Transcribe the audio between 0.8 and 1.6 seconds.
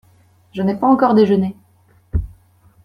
encore déjeuné.